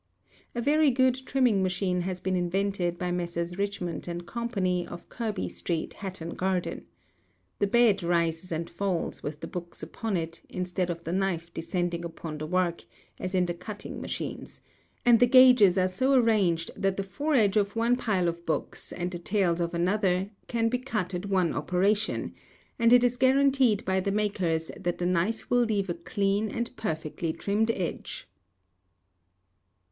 [0.55, 3.59] A very good trimming machine has been invented by Messrs.
[3.59, 4.47] Richmond and Co.,
[4.89, 6.87] of Kirby Street, Hatton Garden.
[7.59, 12.03] The bed rises and falls, with the books upon it, instead of the knife descending
[12.03, 12.83] upon the work,
[13.19, 14.61] as in the cutting machines;
[15.05, 19.11] and the gauges are so arranged, that the foredge of one pile of books, and
[19.11, 22.33] the tails of another, can be cut at one operation,
[22.79, 26.75] and it is guaranteed by the makers that the knife will leave a clean and
[26.75, 28.27] perfectly trimmed edge.